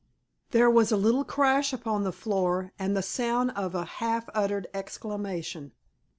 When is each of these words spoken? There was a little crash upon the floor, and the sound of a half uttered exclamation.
There 0.49 0.67
was 0.67 0.91
a 0.91 0.97
little 0.97 1.23
crash 1.23 1.71
upon 1.71 2.03
the 2.03 2.11
floor, 2.11 2.71
and 2.79 2.97
the 2.97 3.03
sound 3.03 3.51
of 3.51 3.75
a 3.75 3.85
half 3.85 4.27
uttered 4.33 4.65
exclamation. 4.73 5.73